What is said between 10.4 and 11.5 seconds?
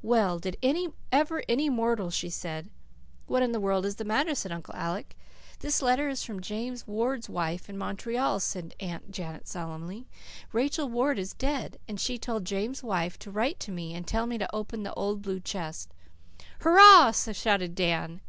"Rachel Ward is